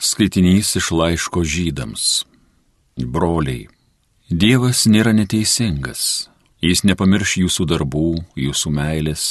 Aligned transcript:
Skaitinys 0.00 0.76
iš 0.76 0.90
laiško 0.96 1.42
žydams. 1.44 2.24
Broliai, 2.96 3.66
Dievas 4.30 4.86
nėra 4.88 5.12
neteisingas. 5.12 6.30
Jis 6.64 6.86
nepamirš 6.88 7.34
jūsų 7.42 7.66
darbų, 7.68 8.06
jūsų 8.32 8.72
meilės, 8.72 9.24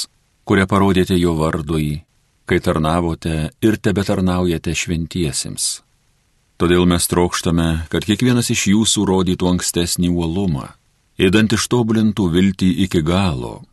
kurią 0.46 0.68
parodėte 0.70 1.18
jo 1.18 1.34
vardui, 1.40 2.04
kai 2.46 2.60
tarnavote 2.62 3.50
ir 3.66 3.80
tebe 3.82 4.06
tarnaujate 4.06 4.76
šventiesiems. 4.78 5.66
Todėl 6.54 6.86
mes 6.86 7.10
trokštame, 7.10 7.68
kad 7.90 8.06
kiekvienas 8.06 8.52
iš 8.54 8.68
jūsų 8.70 9.08
rodytų 9.10 9.50
ankstesnį 9.56 10.14
uolumą, 10.14 10.70
įdant 11.18 11.58
ištobulintų 11.58 12.30
viltį 12.38 12.72
iki 12.86 13.02
galo, 13.02 13.64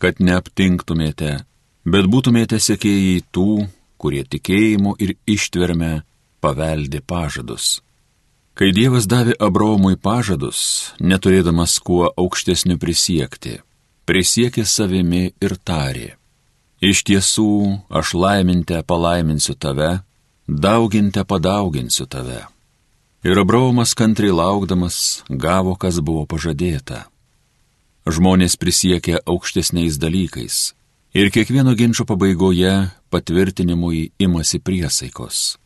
kad 0.00 0.24
neaptinktumėte, 0.24 1.36
bet 1.84 2.08
būtumėte 2.08 2.64
sekėjai 2.64 3.24
tų, 3.28 3.66
kurie 4.00 4.24
tikėjimu 4.24 4.96
ir 5.04 5.18
ištverme 5.28 6.06
paveldi 6.46 7.02
pažadus. 7.02 7.80
Kai 8.56 8.70
Dievas 8.72 9.04
davė 9.04 9.34
Abraomui 9.42 9.98
pažadus, 10.00 10.60
neturėdamas 10.96 11.74
kuo 11.84 12.06
aukštesniu 12.08 12.78
prisiekti, 12.80 13.58
prisiekė 14.08 14.64
savimi 14.64 15.24
ir 15.44 15.56
tarė. 15.60 16.14
Iš 16.80 17.02
tiesų, 17.08 17.50
aš 17.90 18.14
laiminte 18.16 18.78
palaiminsiu 18.86 19.56
tave, 19.60 19.90
dauginte 20.48 21.24
padauginsiu 21.24 22.06
tave. 22.08 22.46
Ir 23.26 23.42
Abraomas 23.42 23.92
kantriai 23.98 24.32
laukdamas 24.32 25.24
gavo, 25.28 25.74
kas 25.76 26.00
buvo 26.00 26.24
pažadėta. 26.30 27.06
Žmonės 28.06 28.54
prisiekė 28.56 29.18
aukštesniais 29.26 29.98
dalykais 29.98 30.58
ir 31.16 31.32
kiekvieno 31.34 31.74
ginčio 31.74 32.04
pabaigoje 32.06 32.72
patvirtinimui 33.10 34.12
imasi 34.22 34.60
priesaikos. 34.60 35.56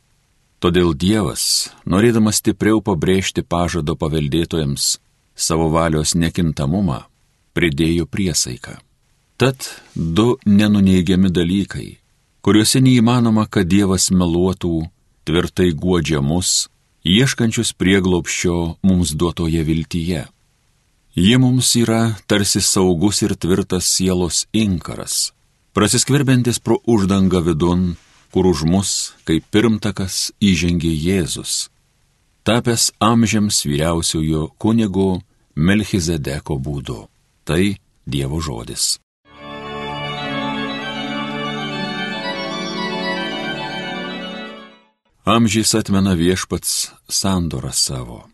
Todėl 0.61 0.93
Dievas, 0.93 1.71
norėdamas 1.89 2.43
stipriau 2.43 2.83
pabrėžti 2.85 3.41
pažado 3.41 3.95
paveldėtojams 3.97 4.99
savo 5.33 5.71
valios 5.73 6.13
nekintamumą, 6.13 6.99
pridėjo 7.57 8.05
priesaiką. 8.05 8.75
Tad 9.41 9.71
du 9.97 10.35
nenuneigiami 10.45 11.31
dalykai, 11.33 11.87
kuriuose 12.45 12.83
neįmanoma, 12.85 13.47
kad 13.49 13.71
Dievas 13.73 14.11
meluotų, 14.13 14.75
tvirtai 15.25 15.71
guodžia 15.73 16.21
mus, 16.21 16.69
ieškančius 17.09 17.73
prieglopščio 17.81 18.57
mums 18.85 19.15
duotoje 19.17 19.65
viltyje. 19.65 20.27
Jie 21.17 21.41
mums 21.41 21.73
yra 21.81 22.03
tarsi 22.29 22.61
saugus 22.61 23.23
ir 23.25 23.33
tvirtas 23.33 23.89
sielos 23.89 24.45
inkaras, 24.53 25.33
prasiskverbintis 25.73 26.61
pro 26.61 26.77
uždangą 26.85 27.41
vidun 27.49 27.95
kur 28.33 28.47
už 28.47 28.65
mus, 28.65 29.15
kaip 29.27 29.45
pirmtakas, 29.51 30.31
įžengė 30.41 30.91
Jėzus, 30.91 31.69
tapęs 32.47 32.91
amžiams 33.03 33.65
vyriausiojo 33.67 34.51
kunigo 34.59 35.21
Melchizedeko 35.57 36.57
būdu. 36.59 37.05
Tai 37.45 37.63
Dievo 38.07 38.41
žodis. 38.41 38.99
Amžiais 45.27 45.75
atmena 45.75 46.15
viešpats 46.17 46.91
sandorą 47.07 47.73
savo. 47.77 48.25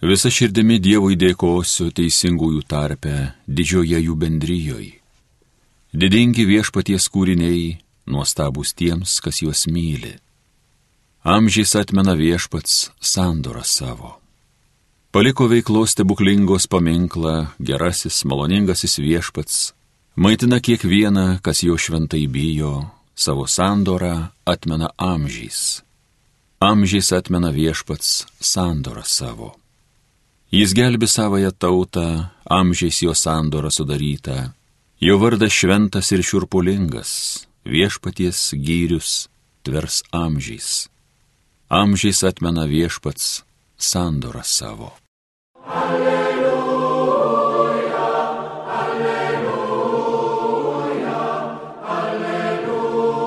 Visa 0.00 0.30
širdimi 0.32 0.78
Dievui 0.80 1.18
dėkosiu 1.20 1.90
teisingųjų 1.92 2.62
tarpe 2.64 3.12
didžioje 3.46 4.00
jų 4.00 4.16
bendryjoje. 4.16 4.96
Didingi 5.92 6.46
viešpaties 6.46 7.08
kūriniai, 7.12 7.76
nuostabus 8.10 8.74
tiems, 8.74 9.20
kas 9.24 9.42
juos 9.42 9.66
myli. 9.66 10.16
Amžiais 11.22 11.74
atmena 11.76 12.14
viešpats 12.16 12.90
sandorą 13.00 13.64
savo. 13.64 14.16
Paliko 15.10 15.48
veiklos 15.50 15.92
stebuklingos 15.92 16.68
paminklą, 16.70 17.50
gerasis, 17.58 18.22
maloningasis 18.24 19.00
viešpats, 19.02 19.72
maitina 20.16 20.60
kiekvieną, 20.62 21.42
kas 21.42 21.64
jo 21.66 21.74
šventai 21.74 22.28
bijo, 22.30 22.86
savo 23.14 23.44
sandorą 23.46 24.30
atmena 24.46 24.88
amžiais. 24.96 25.82
Amžiais 26.60 27.12
atmena 27.12 27.50
viešpats 27.50 28.26
sandorą 28.40 29.02
savo. 29.04 29.56
Jis 30.52 30.72
gelbi 30.74 31.06
savoją 31.06 31.50
tautą, 31.52 32.30
amžiais 32.44 33.02
jo 33.02 33.14
sandorą 33.14 33.70
sudarytą, 33.70 34.52
jo 35.00 35.18
vardas 35.18 35.52
šventas 35.52 36.12
ir 36.12 36.22
šiurpulingas, 36.22 37.12
viešpaties 37.64 38.54
gyrius 38.56 39.28
tvers 39.62 40.02
amžiais. 40.12 40.88
Amžiais 41.68 42.24
atmena 42.24 42.64
viešpats 42.66 43.42
sandorą 43.78 44.42
savo. 44.42 44.92
Alleluja, 45.68 47.14
alleluja, 48.80 50.00
alleluja. 51.84 53.20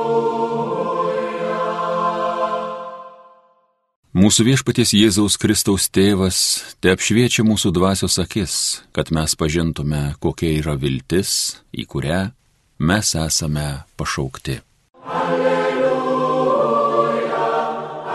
Mūsų 4.14 4.44
viešpaties 4.50 4.94
Jėzaus 4.98 5.38
Kristaus 5.40 5.88
tėvas 5.94 6.38
te 6.82 6.92
apšviečia 6.92 7.46
mūsų 7.48 7.72
dvasios 7.74 8.20
akis, 8.20 8.84
kad 8.92 9.12
mes 9.16 9.36
pažintume, 9.40 10.16
kokia 10.20 10.58
yra 10.60 10.76
viltis, 10.76 11.64
į 11.72 11.86
kurią 11.88 12.34
mes 12.80 13.16
esame 13.16 13.84
pašaukti. 13.96 14.60
Alleluja, 15.06 16.66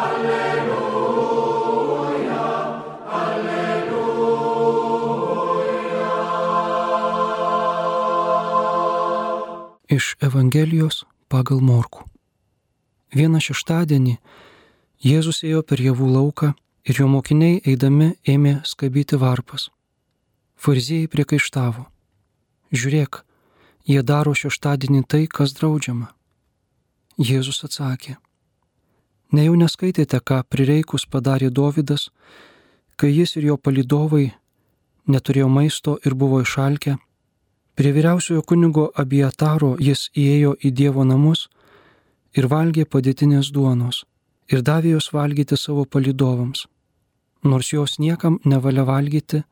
alleluja, 0.05 1.29
alleluja. 3.23 4.05
Iš 9.89 10.17
Evangelijos 10.21 11.05
pagal 11.29 11.61
Morku. 11.61 12.05
Vieną 13.15 13.41
šeštadienį 13.41 14.19
Jėzus 14.99 15.45
ėjo 15.47 15.63
per 15.63 15.79
javų 15.79 16.09
lauką 16.11 16.55
ir 16.89 16.99
jo 16.99 17.07
mokiniai 17.07 17.61
eidami 17.63 18.17
ėmė 18.27 18.59
skabyti 18.67 19.15
varpas. 19.21 19.69
Fariziejai 20.59 21.07
priekaištavo. 21.13 21.87
Žiūrėk, 22.75 23.23
jie 23.89 24.03
daro 24.03 24.35
šeštadienį 24.37 25.03
tai, 25.09 25.27
kas 25.27 25.55
draudžiama. 25.57 26.13
Jėzus 27.19 27.65
atsakė, 27.67 28.19
nejau 29.33 29.57
neskaitėte, 29.59 30.21
ką 30.21 30.43
prireikus 30.49 31.07
padarė 31.07 31.51
Dovydas, 31.51 32.11
kai 32.97 33.11
jis 33.11 33.37
ir 33.37 33.49
jo 33.51 33.57
palidovai 33.57 34.29
neturėjo 35.09 35.49
maisto 35.49 35.97
ir 36.07 36.15
buvo 36.15 36.43
išalkę, 36.45 36.97
prie 37.75 37.93
vyriausiojo 37.97 38.43
kunigo 38.43 38.89
abietaro 39.03 39.77
jis 39.81 40.09
įėjo 40.15 40.55
į 40.63 40.73
Dievo 40.81 41.05
namus 41.09 41.49
ir 42.37 42.49
valgė 42.53 42.85
padėtinės 42.85 43.51
duonos 43.55 44.05
ir 44.53 44.63
davė 44.63 44.97
jos 44.97 45.11
valgyti 45.13 45.57
savo 45.57 45.85
palidovams, 45.85 46.67
nors 47.45 47.73
jos 47.73 47.99
niekam 47.99 48.39
nevalia 48.45 48.85
valgyti, 48.85 49.43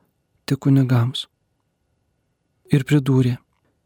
tik 0.47 0.63
kunigams. 0.67 1.27
Ir 2.73 2.83
pridūrė, 2.83 3.37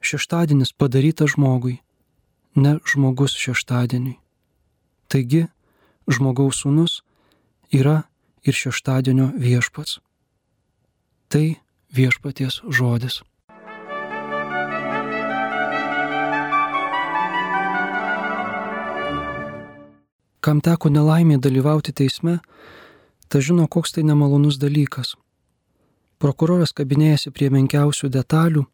šeštadienis 0.01 0.73
padarytas 0.73 1.35
žmogui, 1.37 1.79
ne 2.55 2.79
žmogus 2.89 3.37
šeštadieniui. 3.39 4.19
Taigi, 5.11 5.47
žmogaus 6.11 6.63
sūnus 6.63 7.01
yra 7.75 8.03
ir 8.43 8.55
šeštadienio 8.55 9.33
viešpats. 9.37 9.99
Tai 11.31 11.47
viešpaties 11.95 12.63
žodis. 12.71 13.21
Kam 20.41 20.63
teko 20.65 20.89
nelaimė 20.89 21.37
dalyvauti 21.37 21.93
teisme, 21.93 22.39
ta 23.29 23.43
žino, 23.45 23.67
koks 23.69 23.93
tai 23.93 24.07
nemalonus 24.09 24.57
dalykas. 24.57 25.13
Prokuroras 26.21 26.73
kabinėjasi 26.77 27.31
prie 27.37 27.51
menkiausių 27.53 28.09
detalių, 28.09 28.65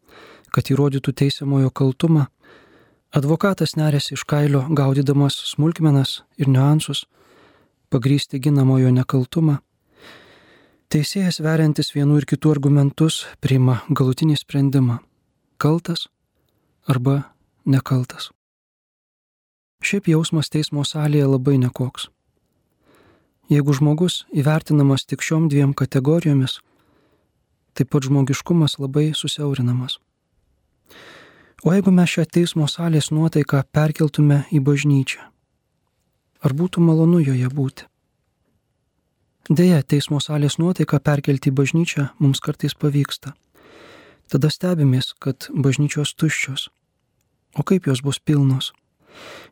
kad 0.51 0.71
įrodytų 0.71 1.13
teisiamojo 1.13 1.69
kaltumą, 1.71 2.27
advokatas 3.15 3.75
nerėsi 3.79 4.15
iš 4.17 4.25
kailio 4.27 4.65
gaudydamas 4.69 5.37
smulkmenas 5.51 6.21
ir 6.37 6.49
niuansus, 6.51 7.05
pagrysti 7.89 8.39
ginamojo 8.39 8.91
nekaltumą. 8.91 9.59
Teisėjas 10.87 11.41
veriantis 11.43 11.91
vienų 11.95 12.21
ir 12.21 12.25
kitų 12.31 12.51
argumentus 12.55 13.25
priima 13.43 13.81
galutinį 13.89 14.37
sprendimą- 14.39 14.99
kaltas 15.63 16.07
arba 16.87 17.33
nekaltas. 17.65 18.31
Šiaip 19.83 20.07
jausmas 20.07 20.49
teismo 20.49 20.83
salėje 20.87 21.27
labai 21.27 21.57
nekoks. 21.59 22.07
Jeigu 23.47 23.73
žmogus 23.73 24.25
įvertinamas 24.35 25.05
tik 25.05 25.21
šiom 25.21 25.49
dviem 25.51 25.73
kategorijomis, 25.73 26.59
taip 27.73 27.89
pat 27.89 28.03
žmogiškumas 28.03 28.79
labai 28.79 29.13
susiaurinamas. 29.13 29.99
O 31.65 31.73
jeigu 31.73 31.91
mes 31.91 32.09
šią 32.09 32.25
teismo 32.31 32.67
salės 32.69 33.09
nuotaiką 33.11 33.63
perkeltume 33.73 34.43
į 34.53 34.61
bažnyčią, 34.63 35.23
ar 36.45 36.53
būtų 36.53 36.83
malonu 36.85 37.19
joje 37.23 37.49
būti? 37.49 37.87
Deja, 39.49 39.79
teismo 39.81 40.19
salės 40.19 40.57
nuotaiką 40.59 40.99
perkelti 40.99 41.49
į 41.49 41.55
bažnyčią 41.55 42.09
mums 42.19 42.41
kartais 42.43 42.75
pavyksta. 42.75 43.31
Tada 44.27 44.51
stebimės, 44.51 45.13
kad 45.23 45.47
bažnyčios 45.55 46.11
tuščios. 46.19 46.67
O 47.55 47.63
kaip 47.63 47.87
jos 47.87 48.03
bus 48.03 48.19
pilnos? 48.19 48.73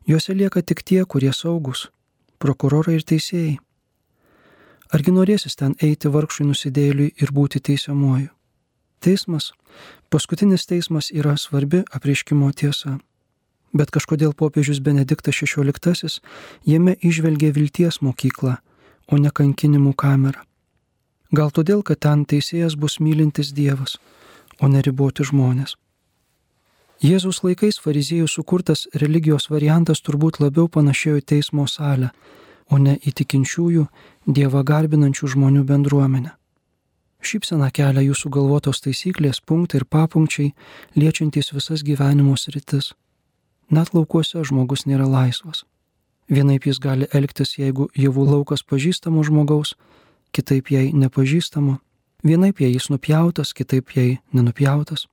Juose 0.06 0.36
lieka 0.36 0.62
tik 0.62 0.84
tie, 0.84 1.04
kurie 1.04 1.32
saugus- 1.32 1.88
prokurorai 2.42 2.96
ir 3.00 3.04
teisėjai. 3.08 3.56
Argi 4.92 5.10
norėsis 5.10 5.56
ten 5.56 5.74
eiti 5.82 6.08
vargšui 6.08 6.46
nusidėliui 6.46 7.14
ir 7.16 7.32
būti 7.32 7.58
teisiamuoju? 7.60 8.35
Teismas, 9.06 9.52
paskutinis 10.10 10.66
teismas 10.66 11.12
yra 11.14 11.36
svarbi 11.38 11.84
apreiškimo 11.94 12.48
tiesa. 12.58 12.96
Bet 13.76 13.92
kažkodėl 13.94 14.32
popiežius 14.34 14.80
Benediktas 14.82 15.38
XVI 15.38 16.10
jame 16.66 16.96
išvelgė 16.98 17.52
vilties 17.54 18.00
mokyklą, 18.02 18.56
o 19.06 19.18
ne 19.22 19.30
kankinimų 19.30 19.92
kamerą. 19.94 20.42
Gal 21.30 21.52
todėl, 21.54 21.82
kad 21.86 22.00
ten 22.02 22.24
teisėjas 22.26 22.74
bus 22.74 22.98
mylintis 22.98 23.52
Dievas, 23.54 23.98
o 24.58 24.70
ne 24.72 24.82
riboti 24.82 25.26
žmonės. 25.26 25.76
Jėzaus 27.04 27.42
laikais 27.44 27.78
fariziejų 27.84 28.26
sukurtas 28.32 28.86
religijos 28.94 29.50
variantas 29.52 30.00
turbūt 30.00 30.40
labiau 30.40 30.66
panašėjo 30.66 31.20
į 31.20 31.26
teismo 31.34 31.66
salę, 31.68 32.10
o 32.72 32.78
ne 32.78 32.96
į 32.96 33.12
tikinčiųjų, 33.20 33.86
Dievą 34.26 34.64
garbinančių 34.66 35.30
žmonių 35.36 35.62
bendruomenę. 35.68 36.32
Šypsena 37.22 37.70
kelia 37.72 38.04
jūsų 38.04 38.30
galvotos 38.30 38.82
taisyklės, 38.84 39.40
punktai 39.40 39.80
ir 39.80 39.86
papunkčiai, 39.88 40.52
liečiantys 40.94 41.52
visas 41.54 41.82
gyvenimo 41.82 42.36
sritis. 42.36 42.92
Net 43.70 43.94
laukuose 43.94 44.44
žmogus 44.46 44.86
nėra 44.86 45.08
laisvas. 45.08 45.64
Vienaip 46.30 46.66
jis 46.66 46.78
gali 46.82 47.06
elgtis, 47.14 47.56
jeigu 47.58 47.88
javų 47.94 48.26
laukas 48.30 48.62
pažįstamo 48.62 49.24
žmogaus, 49.26 49.74
kitaip 50.32 50.70
jai 50.70 50.90
nepažįstamo. 50.92 51.78
Vienaip 52.26 52.60
jei 52.60 52.72
jis 52.74 52.90
nupjautas, 52.90 53.52
kitaip 53.54 53.90
jei 53.96 54.18
nenupjautas. 54.32 55.06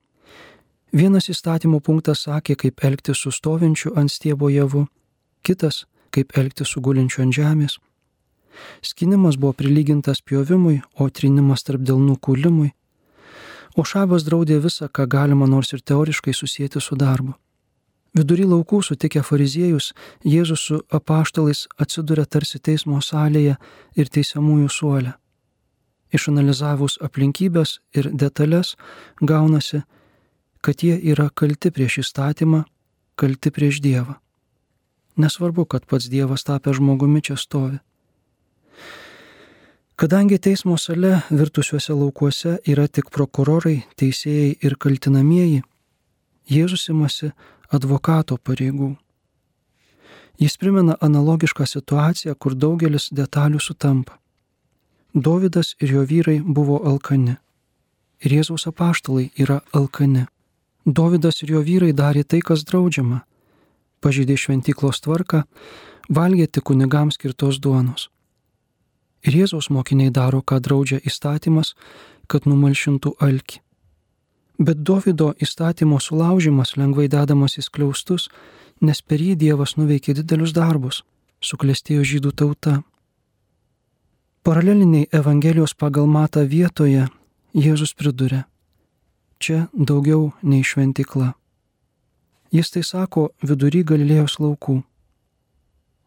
Vienas 0.94 1.28
įstatymo 1.30 1.80
punktas 1.80 2.26
sakė, 2.26 2.54
kaip 2.56 2.84
elgtis 2.86 3.24
su 3.24 3.32
stovinčiu 3.34 3.94
ant 3.98 4.12
stiebo 4.12 4.50
javu, 4.50 4.86
kitas 5.42 5.84
kaip 6.14 6.36
elgtis 6.38 6.70
su 6.70 6.80
gulinčiu 6.80 7.24
ant 7.24 7.34
žemės. 7.34 7.78
Skinimas 8.82 9.36
buvo 9.36 9.52
prilygintas 9.52 10.20
pjovimui, 10.22 10.80
o 10.98 11.08
trinimas 11.10 11.64
tarp 11.66 11.84
delnų 11.86 12.18
kūlimui. 12.20 12.72
O 13.74 13.82
šabas 13.82 14.22
draudė 14.26 14.60
visą, 14.62 14.88
ką 14.88 15.08
galima 15.10 15.48
nors 15.50 15.72
ir 15.74 15.82
teoriškai 15.82 16.34
susijęti 16.34 16.80
su 16.80 16.96
darbu. 16.96 17.34
Vidury 18.14 18.44
laukų 18.46 18.78
sutikę 18.86 19.24
fariziejus, 19.26 19.90
Jėzus 20.22 20.62
su 20.68 20.76
apaštalais 20.94 21.64
atsiduria 21.82 22.24
tarsi 22.24 22.60
teismo 22.62 23.00
salėje 23.02 23.56
ir 23.98 24.10
teisiamųjų 24.16 24.68
suolė. 24.70 25.14
Išanalizavus 26.14 27.00
aplinkybės 27.02 27.80
ir 27.98 28.12
detalės, 28.14 28.76
gaunasi, 29.18 29.82
kad 30.62 30.84
jie 30.86 30.94
yra 30.94 31.26
kalti 31.34 31.72
prieš 31.74 32.04
įstatymą, 32.04 32.62
kalti 33.18 33.50
prieš 33.50 33.82
Dievą. 33.82 34.14
Nesvarbu, 35.18 35.66
kad 35.66 35.86
pats 35.90 36.06
Dievas 36.10 36.46
tapę 36.46 36.70
žmogumi 36.74 37.22
čia 37.22 37.34
stovi. 37.36 37.82
Kadangi 39.96 40.38
teismo 40.38 40.76
sale 40.76 41.20
virtusiuose 41.30 41.94
laukuose 41.94 42.58
yra 42.66 42.88
tik 42.88 43.10
prokurorai, 43.14 43.84
teisėjai 43.96 44.56
ir 44.66 44.76
kaltinamieji, 44.78 45.62
Jėzus 46.50 46.90
imasi 46.92 47.30
advokato 47.72 48.36
pareigų. 48.36 48.90
Jis 50.36 50.58
primena 50.60 50.96
analogišką 51.00 51.64
situaciją, 51.64 52.34
kur 52.34 52.52
daugelis 52.54 53.08
detalių 53.14 53.62
sutampa. 53.62 54.18
Dovydas 55.14 55.72
ir 55.80 55.94
jo 55.94 56.02
vyrai 56.04 56.40
buvo 56.44 56.82
alkani. 56.84 57.38
Ir 58.20 58.34
Jėzaus 58.40 58.66
apaštalai 58.68 59.30
yra 59.38 59.62
alkani. 59.72 60.26
Dovydas 60.84 61.40
ir 61.42 61.54
jo 61.54 61.62
vyrai 61.64 61.94
darė 61.96 62.26
tai, 62.28 62.42
kas 62.44 62.66
draudžiama 62.68 63.22
pažydė 64.04 64.36
šventyklos 64.36 65.00
tvarką, 65.04 65.44
valgė 66.12 66.48
tik 66.52 66.68
kunigams 66.68 67.16
skirtos 67.16 67.60
duonos. 67.64 68.10
Ir 69.24 69.36
Jėzaus 69.40 69.70
mokiniai 69.72 70.12
daro, 70.12 70.42
ką 70.42 70.60
draudžia 70.60 71.00
įstatymas, 71.00 71.74
kad 72.28 72.48
numalšintų 72.48 73.16
alkį. 73.24 73.60
Bet 74.58 74.84
Davido 74.86 75.32
įstatymo 75.42 75.98
sulaužimas 75.98 76.76
lengvai 76.78 77.08
dedamas 77.10 77.58
į 77.58 77.64
skliaustus, 77.66 78.28
nes 78.80 79.00
per 79.02 79.22
jį 79.22 79.34
Dievas 79.40 79.74
nuveikė 79.76 80.14
didelius 80.14 80.54
darbus, 80.54 81.02
suklestėjo 81.42 82.04
žydų 82.06 82.32
tauta. 82.38 82.82
Paraleliniai 84.44 85.08
Evangelijos 85.12 85.74
pagal 85.74 86.06
matą 86.06 86.44
vietoje 86.46 87.08
Jėzus 87.54 87.94
priduria, 87.94 88.44
čia 89.38 89.68
daugiau 89.72 90.32
nei 90.42 90.62
šventikla. 90.62 91.32
Jis 92.54 92.70
tai 92.70 92.84
sako 92.86 93.30
vidury 93.42 93.82
Galilėjos 93.82 94.36
laukų. 94.38 94.82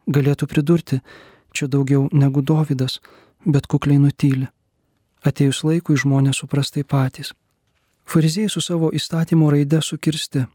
Galėtų 0.08 0.48
pridurti, 0.48 1.00
čia 1.52 1.68
daugiau 1.68 2.08
negu 2.12 2.42
Dovydas, 2.42 3.00
bet 3.44 3.66
kukliai 3.66 3.98
nutyli. 4.02 4.48
Atėjus 5.26 5.64
laikui 5.66 5.98
žmonės 5.98 6.40
suprastai 6.42 6.84
patys. 6.84 7.32
Fariziejai 8.08 8.50
su 8.50 8.60
savo 8.64 8.90
įstatymo 8.94 9.50
raide 9.52 9.82
sukirsti, 9.82 10.46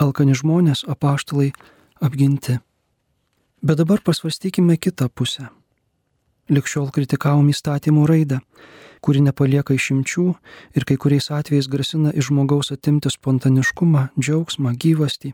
alkani 0.00 0.34
žmonės 0.34 0.84
apaštalai 0.88 1.52
apginti. 2.00 2.58
Bet 3.62 3.78
dabar 3.78 4.00
pasvarstykime 4.02 4.76
kitą 4.76 5.06
pusę. 5.08 5.46
Likščiol 6.50 6.90
kritikavom 6.90 7.46
įstatymų 7.52 8.06
raidą, 8.10 8.40
kuri 9.02 9.22
nepalieka 9.22 9.76
išimčių 9.76 10.24
ir 10.74 10.86
kai 10.88 10.96
kuriais 10.98 11.30
atvejais 11.30 11.68
grasina 11.70 12.10
iš 12.10 12.32
žmogaus 12.32 12.72
atimti 12.74 13.12
spontaniškumą, 13.12 14.08
džiaugsmą, 14.18 14.74
gyvastį. 14.74 15.32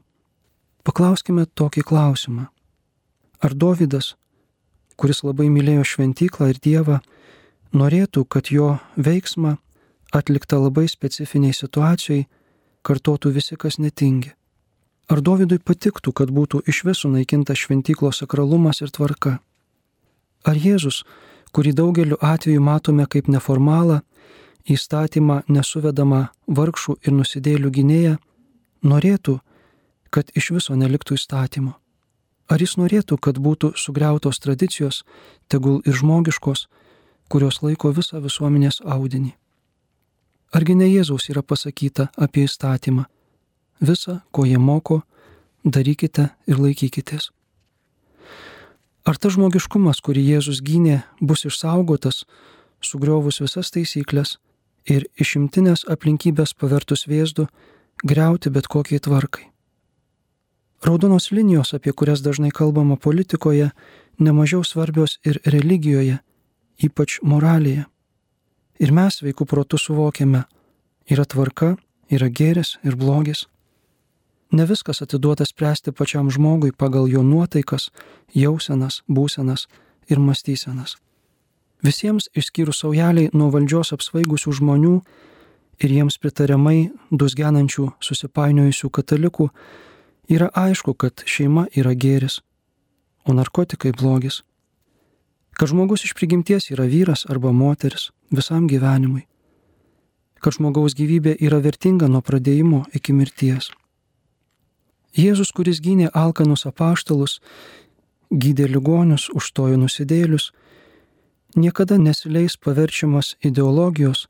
Paklauskime 0.84 1.46
tokį 1.56 1.84
klausimą. 1.88 2.48
Ar 3.40 3.54
Dovydas, 3.54 4.16
kuris 4.98 5.22
labai 5.22 5.48
mylėjo 5.54 5.86
šventyklą 5.86 6.50
ir 6.52 6.58
Dievą, 6.64 6.98
norėtų, 7.72 8.24
kad 8.26 8.50
jo 8.50 8.76
veiksmą 8.96 9.56
atliktą 10.12 10.58
labai 10.64 10.88
specifiniai 10.90 11.54
situacijai 11.54 12.26
kartotų 12.82 13.32
visi, 13.38 13.56
kas 13.56 13.78
netingi? 13.78 14.34
Ar 15.08 15.22
Dovydui 15.24 15.60
patiktų, 15.64 16.12
kad 16.12 16.28
būtų 16.34 16.66
iš 16.68 16.82
visų 16.84 17.14
naikinta 17.14 17.56
šventyklos 17.56 18.20
sakralumas 18.20 18.82
ir 18.84 18.92
tvarka? 18.92 19.38
Ar 20.44 20.56
Jėzus 20.56 21.04
kurį 21.52 21.72
daugeliu 21.80 22.18
atveju 22.20 22.60
matome 22.60 23.06
kaip 23.06 23.28
neformalą, 23.28 24.00
įstatymą 24.68 25.42
nesuvedamą 25.48 26.26
vargšų 26.58 26.98
ir 27.06 27.14
nusidėlių 27.16 27.70
gynėją, 27.78 28.16
norėtų, 28.84 29.38
kad 30.10 30.30
iš 30.36 30.52
viso 30.58 30.76
neliktų 30.76 31.16
įstatymo. 31.18 31.76
Ar 32.48 32.62
jis 32.64 32.78
norėtų, 32.80 33.18
kad 33.20 33.38
būtų 33.44 33.74
sugriautos 33.76 34.40
tradicijos, 34.40 35.02
tegul 35.52 35.82
ir 35.84 35.96
žmogiškos, 35.96 36.66
kurios 37.28 37.60
laiko 37.62 37.92
visą 37.92 38.22
visuomenės 38.24 38.80
audinį? 38.84 39.34
Argi 40.56 40.74
ne 40.80 40.88
Jėzaus 40.88 41.28
yra 41.28 41.42
pasakyta 41.44 42.08
apie 42.16 42.46
įstatymą? 42.48 43.04
Visa, 43.84 44.22
ko 44.32 44.46
jie 44.48 44.56
moko, 44.58 45.02
darykite 45.64 46.30
ir 46.48 46.56
laikykitės. 46.56 47.28
Ar 49.04 49.20
tas 49.20 49.36
žmogiškumas, 49.36 50.00
kurį 50.04 50.24
Jėzus 50.32 50.62
gynė, 50.64 51.02
bus 51.20 51.44
išsaugotas, 51.48 52.24
sugriovus 52.80 53.42
visas 53.44 53.70
taisyklės 53.76 54.38
ir 54.88 55.04
išimtinės 55.20 55.84
aplinkybės 55.92 56.56
pavertus 56.56 57.06
vėzdu, 57.08 57.46
greuti 58.04 58.52
bet 58.52 58.68
kokiai 58.72 59.04
tvarkai? 59.04 59.50
Raudonos 60.82 61.30
linijos, 61.30 61.74
apie 61.74 61.92
kurias 61.92 62.22
dažnai 62.22 62.50
kalbama 62.54 62.96
politikoje, 62.96 63.70
nemažiau 64.18 64.62
svarbios 64.64 65.18
ir 65.26 65.40
religijoje, 65.44 66.20
ypač 66.78 67.18
moralėje. 67.22 67.86
Ir 68.78 68.92
mes 68.94 69.18
veikų 69.22 69.46
protų 69.50 69.78
suvokiame, 69.82 70.44
yra 71.10 71.24
tvarka, 71.26 71.74
yra 72.10 72.28
gėris 72.30 72.76
ir 72.86 72.94
blogis. 72.96 73.46
Ne 74.54 74.64
viskas 74.70 75.02
atiduota 75.02 75.44
spręsti 75.44 75.92
pačiam 75.92 76.30
žmogui 76.30 76.70
pagal 76.72 77.08
jo 77.10 77.24
nuotaikas, 77.26 77.90
jausenas, 78.34 79.02
būsenas 79.08 79.66
ir 80.08 80.22
mąstysenas. 80.22 80.94
Visiems 81.82 82.30
išskyrus 82.38 82.80
saujeliai 82.82 83.30
nuo 83.34 83.50
valdžios 83.54 83.92
apsvaigusių 83.94 84.54
žmonių 84.60 84.94
ir 85.82 85.92
jiems 85.94 86.16
pritariamai 86.22 86.88
dusgenančių 87.10 87.90
susipainiojusių 88.02 88.90
katalikų 88.90 89.50
yra 90.28 90.50
aišku, 90.54 90.94
kad 90.94 91.24
šeima 91.26 91.66
yra 91.76 91.94
gėris, 91.94 92.40
o 93.24 93.34
narkotikai 93.34 93.92
blogis. 93.96 94.42
Kad 95.58 95.72
žmogus 95.72 96.04
iš 96.06 96.14
prigimties 96.14 96.70
yra 96.70 96.86
vyras 96.86 97.24
arba 97.28 97.52
moteris 97.52 98.10
visam 98.30 98.68
gyvenimui. 98.68 99.24
Kad 100.38 100.54
žmogaus 100.54 100.94
gyvybė 100.94 101.34
yra 101.42 101.58
vertinga 101.64 102.06
nuo 102.06 102.22
pradėjimo 102.22 102.84
iki 102.94 103.12
mirties. 103.16 103.72
Jėzus, 105.18 105.50
kuris 105.50 105.80
gynė 105.82 106.12
alkanus 106.14 106.66
apaštalus, 106.68 107.40
gydė 108.30 108.68
ligonius, 108.68 109.26
užtojo 109.34 109.80
nusidėlius, 109.80 110.52
niekada 111.56 111.98
nesileis 111.98 112.56
paverčiamas 112.60 113.34
ideologijos, 113.42 114.28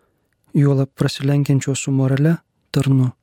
juolap 0.54 0.94
prasilenkiančios 0.94 1.84
su 1.84 1.92
morale, 1.92 2.38
tarnu. 2.70 3.17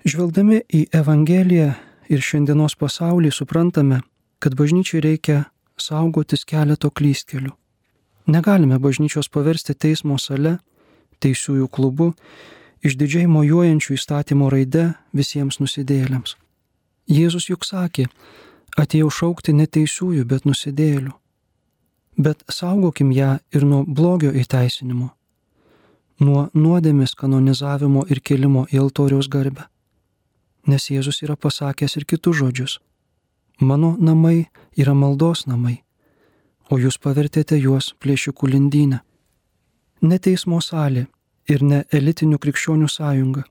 Žvelgdami 0.00 0.62
į 0.64 0.86
Evangeliją 0.96 1.74
ir 2.08 2.22
šiandienos 2.24 2.72
pasaulį 2.80 3.28
suprantame, 3.36 3.98
kad 4.40 4.54
bažnyčiai 4.56 5.02
reikia 5.04 5.42
saugotis 5.76 6.46
keleto 6.48 6.88
klystkelių. 6.88 7.50
Negalime 8.32 8.78
bažnyčios 8.80 9.28
paversti 9.28 9.74
teismo 9.74 10.16
sale, 10.16 10.54
teisiųjų 11.20 11.68
klubu, 11.68 12.14
išdidžiai 12.80 13.26
mojuojančių 13.28 13.96
įstatymo 13.98 14.48
raide 14.48 14.94
visiems 15.12 15.60
nusidėlėms. 15.60 16.38
Jėzus 17.04 17.50
juk 17.50 17.66
sakė, 17.68 18.06
atėjau 18.80 19.10
šaukti 19.12 19.52
ne 19.52 19.66
teisiųjų, 19.66 20.24
bet 20.24 20.46
nusidėlių. 20.48 21.12
Bet 22.16 22.40
saugokim 22.48 23.12
ją 23.12 23.34
ir 23.52 23.68
nuo 23.68 23.82
blogio 23.84 24.32
įteisinimo, 24.32 25.10
nuo 26.24 26.46
nuodėmės 26.54 27.12
kanonizavimo 27.20 28.06
ir 28.08 28.24
kelimo 28.24 28.64
į 28.72 28.80
altoriaus 28.86 29.28
garbę. 29.28 29.68
Nes 30.66 30.90
Jėzus 30.90 31.22
yra 31.24 31.36
pasakęs 31.36 31.96
ir 31.96 32.04
kitus 32.04 32.36
žodžius. 32.40 32.78
Mano 33.60 33.96
namai 34.00 34.48
yra 34.76 34.94
maldos 34.94 35.46
namai, 35.46 35.82
o 36.70 36.78
jūs 36.80 36.96
pavertėte 37.00 37.58
juos 37.60 37.92
plėšikų 38.00 38.48
lindynę. 38.54 39.00
Ne 40.00 40.18
teismo 40.18 40.60
salė 40.64 41.06
ir 41.48 41.62
ne 41.62 41.84
elitinių 41.92 42.38
krikščionių 42.40 42.88
sąjunga, 42.88 43.44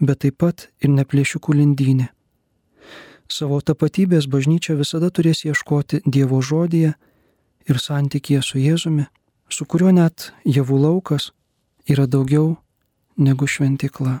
bet 0.00 0.22
taip 0.22 0.38
pat 0.38 0.68
ir 0.78 0.94
ne 0.94 1.04
plėšikų 1.04 1.58
lindynė. 1.58 2.08
Savo 3.30 3.60
tapatybės 3.62 4.26
bažnyčia 4.26 4.74
visada 4.74 5.10
turės 5.10 5.44
ieškoti 5.46 6.02
Dievo 6.06 6.40
žodyje 6.42 6.94
ir 7.70 7.78
santykėje 7.78 8.42
su 8.42 8.58
Jėzumi, 8.58 9.06
su 9.50 9.66
kuriuo 9.66 9.92
net 9.94 10.32
javų 10.46 10.78
laukas 10.86 11.30
yra 11.86 12.06
daugiau 12.06 12.56
negu 13.16 13.46
šventikla. 13.46 14.20